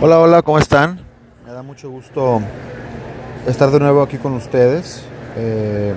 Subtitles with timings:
[0.00, 1.00] Hola, hola, ¿cómo están?
[1.44, 2.40] Me da mucho gusto
[3.48, 5.02] estar de nuevo aquí con ustedes.
[5.36, 5.92] Eh,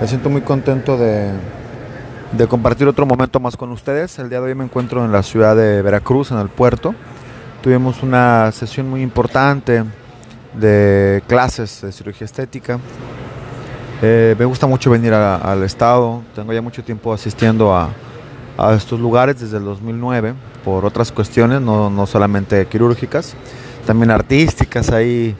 [0.00, 1.32] me siento muy contento de,
[2.48, 4.16] compartir otro momento más con ustedes.
[4.20, 6.94] El día de hoy me encuentro en la ciudad de Veracruz, en el puerto.
[7.62, 9.82] Tuvimos una sesión muy importante
[10.54, 12.78] de clases de cirugía estética.
[14.02, 16.22] Eh, me gusta mucho venir al estado.
[16.32, 17.88] Tengo ya mucho tiempo asistiendo a,
[18.62, 23.34] a estos lugares desde el 2009 por otras cuestiones, no, no solamente quirúrgicas,
[23.84, 25.34] también artísticas, ahí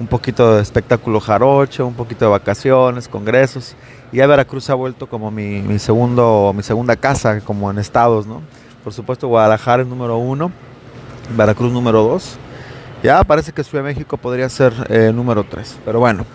[0.00, 3.76] un poquito de espectáculo jarocho, un poquito de vacaciones, congresos.
[4.10, 8.26] Y ya Veracruz ha vuelto como mi, mi segundo, mi segunda casa, como en estados,
[8.26, 8.42] ¿no?
[8.82, 10.50] Por supuesto, Guadalajara es número uno,
[11.36, 12.36] Veracruz número dos.
[13.04, 15.78] Ya parece que Ciudad de México podría ser eh, número tres.
[15.84, 16.26] Pero bueno,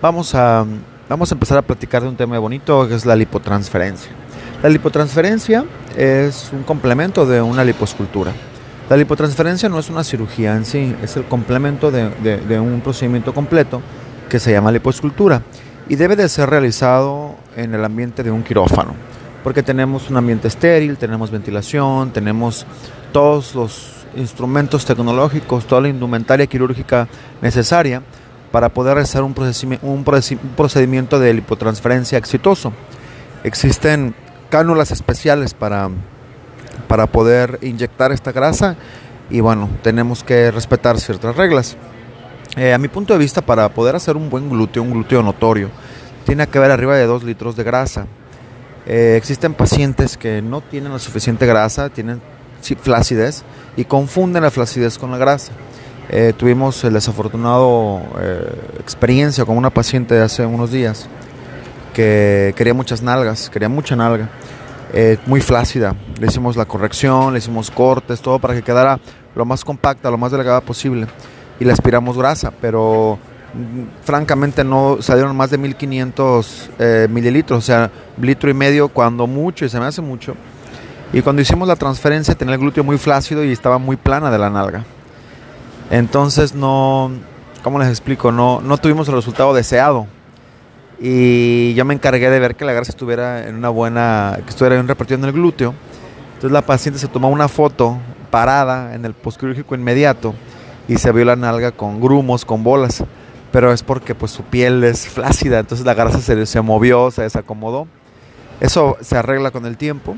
[0.00, 0.64] vamos a,
[1.06, 4.21] vamos a empezar a platicar de un tema bonito que es la lipotransferencia.
[4.62, 5.64] La lipotransferencia
[5.96, 8.32] es un complemento de una liposcultura.
[8.88, 13.82] La lipotransferencia no es una cirugía en sí, es el complemento de, un procedimiento completo
[14.28, 15.42] que se llama liposcultura
[15.88, 18.94] y debe de ser realizado en el ambiente de un quirófano,
[19.42, 22.64] porque tenemos un ambiente estéril, tenemos ventilación, tenemos
[23.12, 27.08] todos los instrumentos tecnológicos, toda la indumentaria quirúrgica
[27.40, 28.00] necesaria
[28.52, 30.04] para poder realizar un
[30.54, 32.72] procedimiento de lipotransferencia exitoso.
[33.42, 34.14] Existen
[34.52, 35.88] cánulas especiales para,
[36.86, 38.76] para poder inyectar esta grasa
[39.30, 41.78] y bueno, tenemos que respetar ciertas reglas.
[42.58, 45.70] Eh, a mi punto de vista, para poder hacer un buen glúteo, un glúteo notorio,
[46.26, 48.06] tiene que haber arriba de 2 litros de grasa.
[48.84, 52.20] Eh, existen pacientes que no tienen la suficiente grasa, tienen
[52.82, 53.44] flacidez
[53.74, 55.52] y confunden la flacidez con la grasa.
[56.10, 61.08] Eh, tuvimos el desafortunado eh, experiencia con una paciente de hace unos días
[61.92, 64.28] que quería muchas nalgas, quería mucha nalga,
[64.92, 65.94] eh, muy flácida.
[66.20, 68.98] Le hicimos la corrección, le hicimos cortes, todo para que quedara
[69.34, 71.06] lo más compacta, lo más delgada posible.
[71.60, 73.18] Y le aspiramos grasa, pero
[73.54, 79.26] mm, francamente no salieron más de 1500 eh, mililitros, o sea, litro y medio cuando
[79.26, 80.34] mucho, y se me hace mucho.
[81.12, 84.38] Y cuando hicimos la transferencia tenía el glúteo muy flácido y estaba muy plana de
[84.38, 84.84] la nalga.
[85.90, 87.10] Entonces no,
[87.62, 88.32] ¿cómo les explico?
[88.32, 90.06] No, no tuvimos el resultado deseado.
[91.04, 94.76] Y yo me encargué de ver que la grasa estuviera en una buena, que estuviera
[94.76, 95.74] bien repartida en el glúteo.
[96.34, 97.98] Entonces la paciente se tomó una foto
[98.30, 100.32] parada en el postquirúrgico inmediato
[100.86, 103.02] y se vio la nalga con grumos, con bolas.
[103.50, 107.22] Pero es porque pues su piel es flácida, entonces la grasa se, se movió, se
[107.22, 107.88] desacomodó.
[108.60, 110.16] Eso se arregla con el tiempo.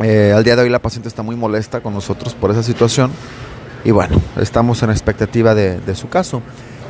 [0.00, 3.10] Eh, al día de hoy la paciente está muy molesta con nosotros por esa situación.
[3.84, 6.40] Y bueno, estamos en expectativa de, de su caso.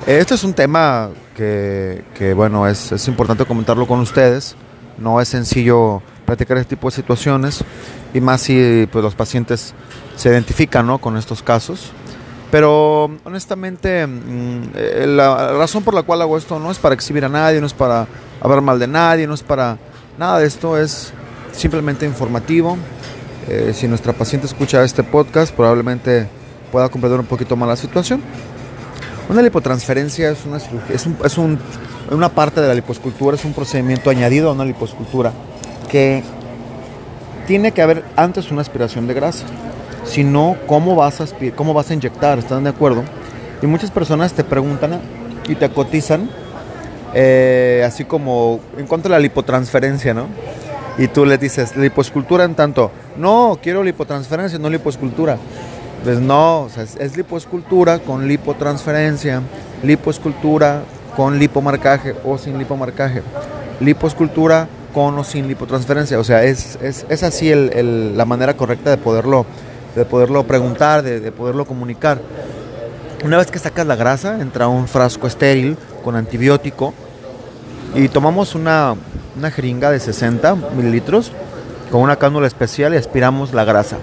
[0.07, 4.57] Este es un tema que, que, bueno, es, es importante comentarlo con ustedes.
[4.99, 7.65] No es sencillo platicar este tipo de situaciones
[8.13, 9.75] y más si pues, los pacientes
[10.17, 10.99] se identifican ¿no?
[10.99, 11.93] con estos casos.
[12.51, 14.63] Pero honestamente, mm,
[15.17, 17.75] la razón por la cual hago esto no es para exhibir a nadie, no es
[17.75, 18.07] para
[18.41, 19.77] hablar mal de nadie, no es para
[20.19, 21.13] nada de esto, es
[21.53, 22.79] simplemente informativo.
[23.49, 26.29] Eh, si nuestra paciente escucha este podcast, probablemente
[26.71, 28.23] pueda comprender un poquito más la situación.
[29.29, 31.59] Una lipotransferencia es una, es, un- es un-
[32.11, 35.33] una parte de la liposcultura, es un procedimiento añadido a una liposcultura
[35.91, 36.23] que
[37.47, 39.45] tiene que haber antes una aspiración de grasa.
[40.05, 41.27] Si no, ¿cómo vas a,
[41.57, 42.39] cómo vas a inyectar?
[42.39, 43.03] ¿Están de acuerdo?
[43.63, 45.01] Y muchas personas te preguntan
[45.49, 46.29] y te cotizan,
[47.15, 50.27] eh, así como en cuanto a la lipotransferencia, ¿no?
[50.99, 55.39] Y tú le dices, liposcultura en tanto, no, quiero lipotransferencia, no liposcultura.
[56.05, 59.41] Pues no, es, es liposcultura con lipotransferencia,
[59.83, 60.83] liposcultura
[61.17, 63.23] con lipomarcaje o sin lipomarcaje,
[63.81, 66.19] liposcultura con o sin lipotransferencia.
[66.19, 69.47] O sea, es, es, es así el- el- la manera correcta de poderlo,
[69.97, 72.21] de poderlo preguntar, de, de poderlo comunicar.
[73.25, 76.93] Una vez que sacas la grasa, entra un frasco estéril con antibiótico
[77.95, 78.95] y tomamos una,
[79.39, 81.33] una jeringa de 60 mililitros
[81.91, 83.97] con una cánula especial y aspiramos la grasa.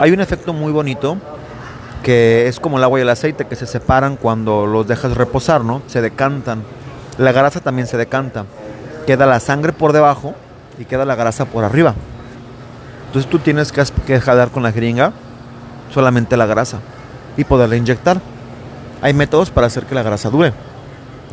[0.00, 1.18] Hay un efecto muy bonito
[2.02, 5.62] que es como el agua y el aceite que se separan cuando los dejas reposar,
[5.62, 5.82] ¿no?
[5.88, 6.62] Se decantan.
[7.18, 8.46] La grasa también se decanta.
[9.06, 10.34] Queda la sangre por debajo
[10.78, 11.94] y queda la grasa por arriba.
[13.08, 15.12] Entonces tú tienes que, que jalar con la jeringa
[15.92, 16.78] solamente la grasa
[17.36, 18.22] y poderla inyectar.
[19.02, 20.54] Hay métodos para hacer que la grasa dure.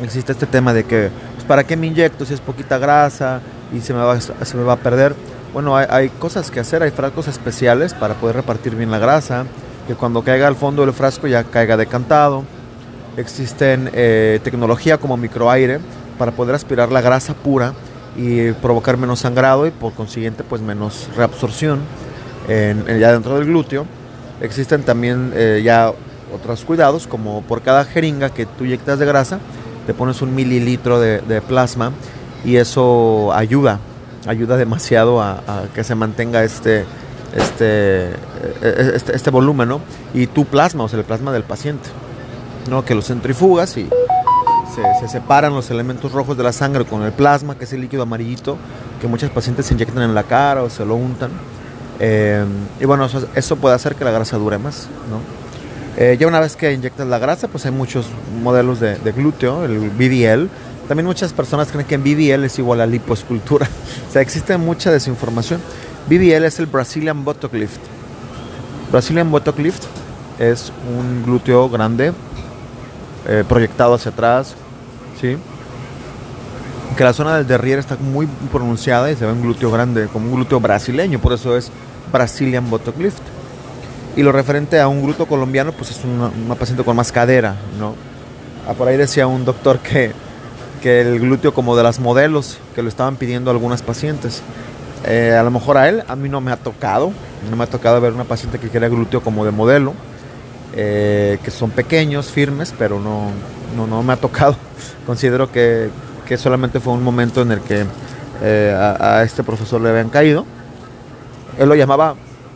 [0.02, 3.40] Existe este tema de que, pues, ¿para qué me inyecto si es poquita grasa
[3.72, 5.14] y se me va a perder?
[5.52, 9.46] Bueno, hay, cosas que hacer, hay frascos especiales para poder repartir bien la grasa,
[9.86, 12.44] que cuando caiga al fondo del frasco ya caiga decantado.
[13.16, 15.80] Existen eh, tecnología como microaire
[16.18, 17.72] para poder aspirar la grasa pura
[18.16, 21.80] y provocar menos sangrado y por consiguiente pues menos reabsorción
[22.48, 23.84] ya dentro del glúteo.
[24.40, 25.92] existen también eh, ya
[26.34, 29.38] otros cuidados, como por cada jeringa que tú inyectas de grasa,
[29.86, 31.92] te pones un mililitro de, plasma
[32.44, 33.80] y eso ayuda,
[34.26, 36.84] ayuda demasiado a, que se mantenga este,
[37.34, 39.80] este, e, este, este, volumen, ¿no?
[40.14, 41.88] Y tu plasma, o sea, el plasma del paciente,
[42.68, 42.84] ¿no?
[42.84, 43.88] Que lo centrifugas y
[45.00, 48.02] se, separan los elementos rojos de la sangre con el plasma, que es el líquido
[48.02, 48.56] amarillito,
[49.00, 51.30] que muchos pacientes se inyectan en la cara o se lo untan.
[52.00, 52.44] Eh,
[52.80, 55.20] y bueno, eso, puede hacer que la grasa dure más, ¿no?
[56.00, 58.06] Eh, ya una vez que inyectas la grasa, pues hay muchos
[58.40, 60.48] modelos de, glúteo, el BBL.
[60.88, 63.68] También muchas personas creen que BBL es igual a lipoescultura.
[64.08, 65.60] o sea, existe mucha desinformación.
[66.08, 67.80] BBL es el Brazilian Buttock Lift.
[68.90, 69.84] Brazilian Buttock Lift
[70.38, 72.12] es un glúteo grande,
[73.26, 74.54] eh, proyectado hacia atrás,
[75.20, 75.36] ¿sí?
[76.96, 80.26] Que la zona del derriere está muy pronunciada y se ve un glúteo grande, como
[80.26, 81.70] un glúteo brasileño, por eso es
[82.10, 83.22] Brazilian Buttock Lift.
[84.16, 87.94] Y lo referente a un glúteo colombiano, pues es una, paciente con más cadera, ¿no?
[88.66, 90.12] Ah, por ahí decía un doctor que,
[90.88, 94.40] que el glúteo como de las modelos, que lo estaban pidiendo algunas pacientes.
[95.04, 97.12] Eh, a lo mejor a él, a mí no me ha tocado,
[97.50, 99.92] no me ha tocado ver una paciente que quiera glúteo como de modelo,
[100.74, 103.28] eh, que son pequeños, firmes, pero no,
[103.76, 104.56] no, no me ha tocado.
[105.06, 105.90] Considero que,
[106.26, 107.84] que, solamente fue un momento en el que
[108.40, 110.46] eh, a, este profesor le habían caído.
[111.58, 112.14] Él lo llamaba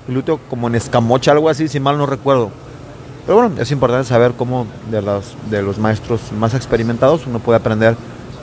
[0.08, 2.50] glúteo como en escamocha, algo así, si mal no recuerdo.
[3.26, 7.58] Pero bueno, es importante saber cómo de los, de los maestros más experimentados uno puede
[7.58, 7.94] aprender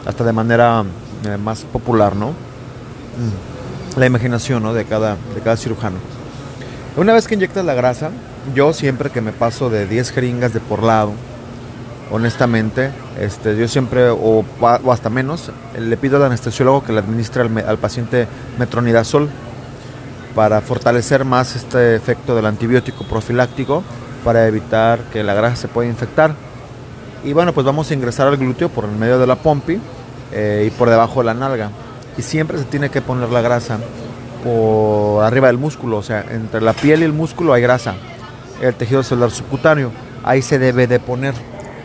[0.06, 0.84] hasta de manera
[1.26, 2.34] eh, más popular, ¿no?
[3.98, 4.74] La imaginación ¿no?
[4.74, 5.98] de, cada, de cada cirujano.
[6.96, 8.12] Una vez que inyectas la grasa,
[8.56, 11.14] yo siempre que me paso de 10 jeringas de por lado,
[12.12, 14.44] honestamente, este, yo siempre, o,
[14.90, 19.30] hasta menos, le pido al anestesiólogo que le administre al, paciente metronidazol
[20.36, 23.84] para fortalecer más este efecto del antibiótico profiláctico
[24.24, 26.34] para evitar que la grasa se pueda infectar.
[27.24, 29.80] Y bueno, pues vamos a ingresar al glúteo por el medio de la pompi
[30.32, 31.70] eh, y por debajo de la nalga.
[32.18, 33.80] Y siempre se tiene que poner la grasa
[34.44, 37.96] por arriba del músculo, o sea, entre la piel y el músculo hay grasa
[38.62, 39.92] el tejido celular subcutáneo.
[40.24, 41.34] Ahí se debe de poner.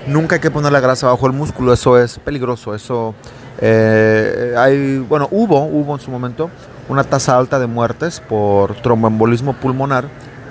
[0.07, 2.75] Nunca hay que poner la grasa bajo el músculo, eso es peligroso.
[2.75, 3.15] Eso
[3.61, 6.51] eh, hay, bueno, hubo, hubo en su momento
[6.89, 10.07] una tasa alta de muertes por tromboembolismo pulmonar,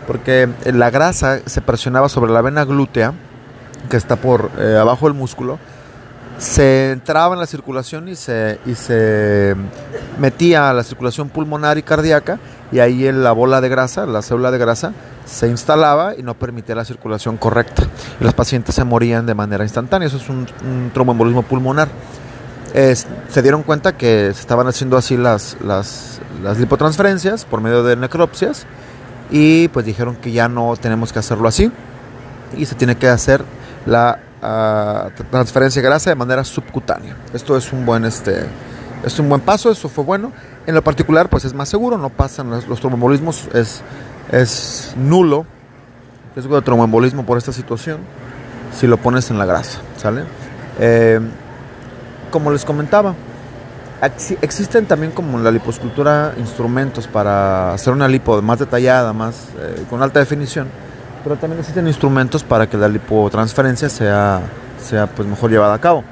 [0.07, 3.13] porque la grasa se presionaba sobre la vena glútea,
[3.89, 5.59] que está por eh, abajo del músculo,
[6.38, 9.56] se entraba en la circulación y se, y se
[10.19, 12.39] metía a la circulación pulmonar y cardíaca,
[12.71, 14.94] y ahí la bola de grasa, la célula de grasa,
[15.25, 17.83] se instalaba y no permitía la circulación correcta.
[18.19, 20.07] Y los pacientes se morían de manera instantánea.
[20.07, 20.47] Eso es un,
[20.94, 21.88] tromboembolismo pulmonar.
[22.74, 27.95] se dieron cuenta que se estaban haciendo así las, las, las, lipotransferencias por medio de
[27.95, 28.65] necropsias
[29.29, 31.71] y pues dijeron que ya no tenemos que hacerlo así
[32.57, 33.44] y se tiene que hacer
[33.85, 37.15] la ah, transferencia de grasa de manera subcutánea.
[37.33, 38.45] Esto es un buen este
[39.06, 40.31] es un buen paso, eso fue bueno.
[40.65, 43.81] En lo particular pues es más seguro, no pasan los, los tromboembolismos, es
[44.31, 45.45] es nulo
[46.30, 48.00] el riesgo de tromboembolismo por esta situación
[48.74, 50.24] si lo pones en la grasa, ¿sale?
[50.79, 51.19] Eh,
[52.31, 53.13] como les comentaba,
[54.41, 59.86] existen también como en la liposcultura instrumentos para hacer una lipo más detallada, más eh,
[59.89, 60.68] con alta definición,
[61.24, 64.42] pero también existen instrumentos para que la lipotransferencia sea,
[64.84, 66.03] sea pues mejor llevada a cabo.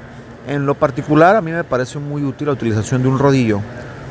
[0.46, 3.60] En lo particular, a mí me parece muy útil la utilización de un rodillo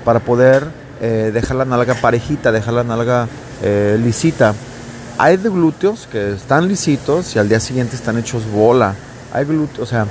[0.05, 0.65] para poder
[1.01, 3.27] eh, dejar la nalga parejita, dejar la nalga
[3.61, 4.53] eh, lisita.
[5.17, 8.95] Hay de glúteos que están lisitos y al día siguiente están hechos bola.
[9.33, 10.05] Hay glúteos, o sea,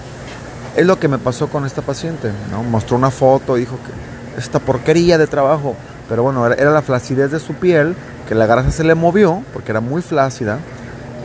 [0.77, 2.63] es lo que me pasó con esta paciente, ¿no?
[2.63, 5.75] Mostró una foto, dijo que esta porquería de trabajo,
[6.09, 7.95] pero bueno, era, la flacidez de su piel,
[8.29, 10.59] que la grasa se le movió, porque era muy flácida,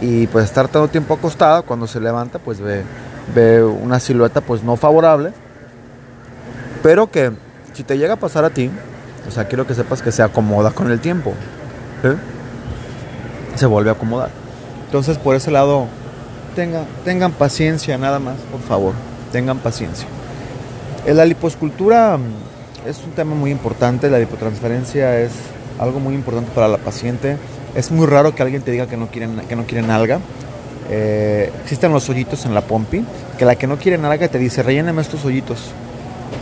[0.02, 2.84] y pues estar el tiempo acostada, cuando se levanta, pues ve,
[3.34, 5.32] ve una silueta pues no favorable,
[6.84, 7.32] pero que
[7.74, 8.70] si te llega a pasar a ti,
[9.28, 11.34] o sea, quiero que sepas que se acomoda con el tiempo.
[13.56, 14.30] se vuelve a acomodar.
[14.86, 15.88] Entonces, por ese lado,
[17.04, 18.94] tengan paciencia nada más, por favor,
[19.32, 20.08] tengan paciencia.
[21.06, 25.32] La liposcultura mm, es un tema muy importante, la lipotransferencia es
[25.80, 27.38] algo muy importante para la paciente.
[27.76, 30.20] Es muy raro que alguien te diga que no quieren, que no quieren alga.
[30.90, 33.04] Eh, existen los hoyitos en la pompi,
[33.38, 35.72] que la que no quiere alga te dice, relléname estos hoyitos.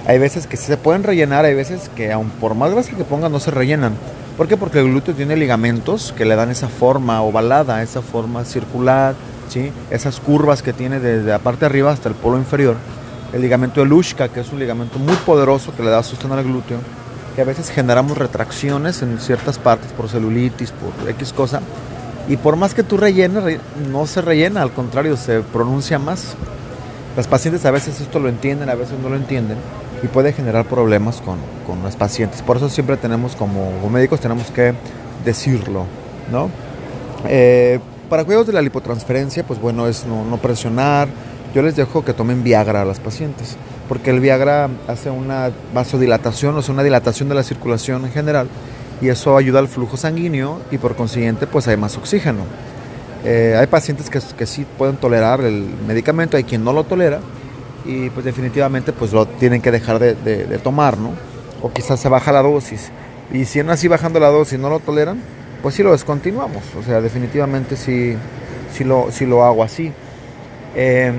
[0.06, 3.32] Hay veces que se pueden rellenar, hay veces que aun por más grasa que pongan
[3.32, 3.94] no se rellenan.
[4.38, 4.58] ¿Por qué?
[4.58, 9.16] Porque el glúteo tiene ligamentos que le dan esa forma ovalada, esa forma circular,
[9.50, 9.72] ¿sí?
[9.90, 12.76] esas curvas que tiene desde la parte de arriba hasta el polo inferior.
[13.32, 16.44] El ligamento de Lushka, que es un ligamento muy poderoso que le da sostén al
[16.44, 16.78] glúteo,
[17.36, 21.62] que a veces generamos retracciones en ciertas partes por celulitis, por X cosa,
[22.28, 23.60] Y por más que tú rellenes,
[23.92, 26.36] no se rellena, al contrario, se pronuncia más.
[27.18, 29.58] Las pacientes a veces esto lo entienden, a veces no lo entienden
[30.04, 32.42] y puede generar problemas con, con los pacientes.
[32.42, 34.74] Por eso siempre tenemos como, médicos tenemos que
[35.24, 35.86] decirlo,
[36.32, 36.50] ¿no?
[37.28, 41.08] Eh, para cuidados de la lipotransferencia, pues bueno, es no, no, presionar.
[41.56, 43.56] Yo les dejo que tomen Viagra a las pacientes,
[43.88, 48.48] porque el Viagra hace una vasodilatación, o sea, una dilatación de la circulación en general,
[49.02, 52.42] y eso ayuda al flujo sanguíneo y por consiguiente, pues hay más oxígeno.
[53.26, 57.20] Eh, hay pacientes que, que sí pueden tolerar el medicamento, hay quien no lo tolera,
[57.86, 61.12] y pues definitivamente pues lo tienen que dejar de, tomar, ¿no?
[61.62, 62.92] O quizás se baja la dosis.
[63.32, 65.22] Y si aún así bajando la dosis no lo toleran,
[65.62, 66.64] pues sí lo descontinuamos.
[66.80, 68.16] O sea, definitivamente sí,
[68.74, 69.92] sí, lo, sí lo hago así.
[70.76, 71.16] Em,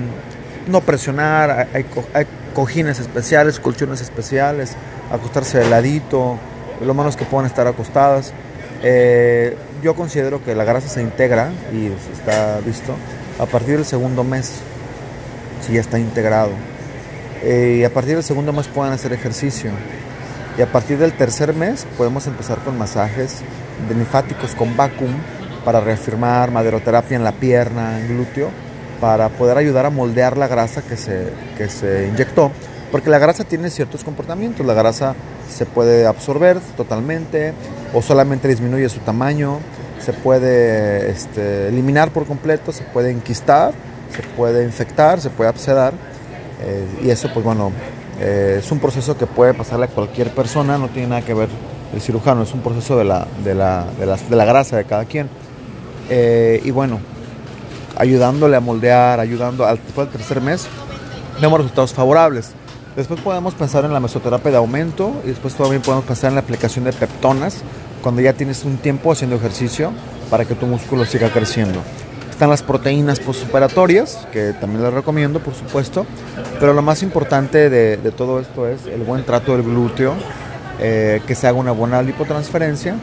[0.67, 4.71] no presionar, hay, hay, cojines especiales, colchones especiales,
[5.11, 6.39] acostarse de ladito,
[6.83, 8.33] lo menos que puedan estar acostadas.
[8.81, 12.95] Eh, yo considero que la grasa se integra, y está visto,
[13.37, 14.53] a partir del segundo mes
[15.61, 16.51] si ya está integrado.
[17.43, 19.71] Eh, y a partir del segundo mes pueden hacer ejercicio.
[20.57, 23.41] Y a partir del tercer mes podemos empezar con masajes
[23.89, 25.13] linfáticos con vacuum
[25.65, 28.49] para reafirmar maderoterapia en la pierna, en glúteo,
[28.99, 32.51] para poder ayudar a moldear la grasa que se, que se inyectó.
[32.91, 34.65] Porque la grasa tiene ciertos comportamientos.
[34.65, 35.15] La grasa
[35.49, 37.53] se puede absorber totalmente
[37.93, 39.59] o solamente disminuye su tamaño.
[39.99, 43.73] Se puede este, eliminar por completo, se puede enquistar
[44.15, 45.93] se puede infectar, se puede absedar
[46.63, 47.71] eh, y eso pues bueno,
[48.19, 51.49] eh, es un proceso que puede pasarle a cualquier persona, no tiene nada que ver
[51.93, 54.85] el cirujano, es un proceso de la, de la, de la, de la grasa de
[54.85, 55.29] cada quien.
[56.09, 56.99] Eh, y bueno,
[57.97, 60.67] ayudándole a moldear, ayudando al, después del tercer mes,
[61.41, 62.51] vemos resultados favorables.
[62.95, 66.41] Después podemos pensar en la mesoterapia de aumento y después también podemos pensar en la
[66.41, 67.61] aplicación de peptonas
[68.01, 69.91] cuando ya tienes un tiempo haciendo ejercicio
[70.29, 71.81] para que tu músculo siga creciendo.
[72.29, 76.05] Están las proteínas postoperatorias, que también les recomiendo, por supuesto.
[76.59, 80.13] Pero lo más importante de, todo esto es el buen trato del glúteo,
[80.79, 82.95] eh, que se haga una buena lipotransferencia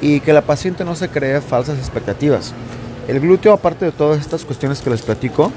[0.00, 2.54] y que la paciente no se cree falsas expectativas.
[3.10, 5.50] El glúteo, aparte de todas estas cuestiones que les platico,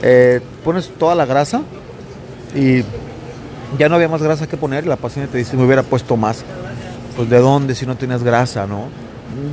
[0.00, 1.62] eh, pones toda la grasa
[2.54, 2.84] y
[3.76, 6.44] ya no había más grasa que poner la paciente te dice, me hubiera puesto más.
[7.16, 8.84] Pues de dónde si no tienes grasa, ¿no?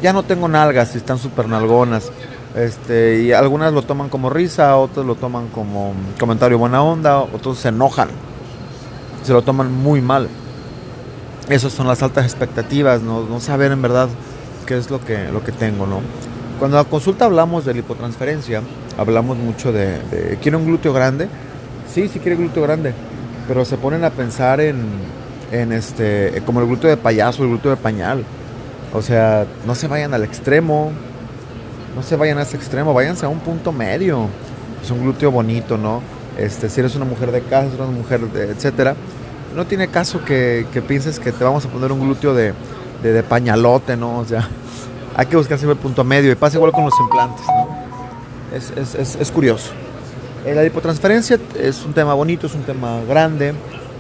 [0.04, 2.12] Ya no tengo nalgas, si están súper nalgonas.
[2.56, 7.58] Este, y algunas lo toman como risa, otros lo toman como comentario buena onda, otros
[7.58, 8.10] se enojan,
[9.24, 10.30] se lo toman muy mal.
[11.50, 14.10] Esas son las altas expectativas, no, saber en verdad
[14.68, 16.02] qué es lo que, lo que tengo, ¿no?
[16.60, 18.62] Cuando a la consulta hablamos de lipotransferencia,
[18.98, 21.28] hablamos mucho de, de ¿quiere un glúteo grande?
[21.94, 22.94] Sí, sí quiere glúteo grande,
[23.48, 24.86] pero se ponen a pensar en,
[25.52, 28.24] en este, como el glúteo de payaso, el glúteo de pañal.
[28.94, 30.92] O sea, no se vayan al extremo,
[31.96, 34.28] no se vayan a ese extremo, váyanse a un punto medio.
[34.84, 36.02] Es un glúteo bonito, ¿no?
[36.38, 38.96] Este, si eres una mujer de casa, una mujer, de, etcétera,
[39.56, 42.54] no tiene caso que, pienses que te vamos a poner un glúteo de,
[43.02, 44.20] de, pañalote, ¿no?
[44.20, 44.48] O sea,
[45.18, 47.68] hay que buscar siempre el punto medio y pasa igual con los implantes, ¿no?
[48.56, 49.72] Es, es, es, es curioso.
[50.46, 53.54] Eh, la lipotransferencia es un tema bonito, es un tema grande.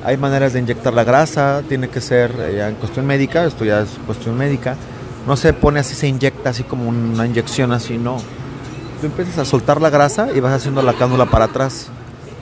[0.06, 3.66] Hay maneras de inyectar la grasa, tiene que ser eh, ya en cuestión médica, esto
[3.66, 4.78] ya es cuestión médica
[5.28, 8.18] no se pone así, se inyecta así como una inyección así, no.
[9.02, 11.90] Tú empiezas a soltar la grasa y vas haciendo la cánula para atrás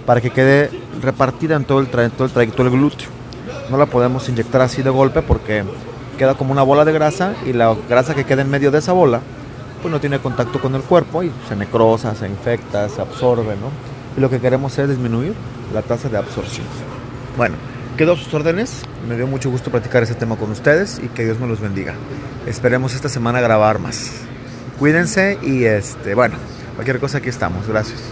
[0.06, 0.70] para que quede
[1.02, 3.10] repartida en todo el, todo el trayecto del glúteo.
[3.72, 5.64] No la podemos inyectar así de golpe porque
[6.16, 8.94] queda como una bola de grasa y la grasa que queda en medio de esa
[8.94, 9.22] bola
[9.82, 13.70] pues no tiene contacto con el cuerpo y se necrosa, se infecta, se absorbe, ¿no?
[14.18, 15.34] Y lo que queremos es disminuir
[15.74, 16.66] la tasa de absorción.
[17.38, 17.56] Bueno,
[17.98, 18.82] Quedo a sus órdenes.
[19.08, 21.94] Me dio mucho gusto platicar ese tema con ustedes y que Dios me los bendiga.
[22.46, 24.12] Esperemos esta semana grabar más.
[24.78, 26.36] Cuídense y este, bueno,
[26.76, 27.66] cualquier cosa aquí estamos.
[27.68, 28.12] Gracias.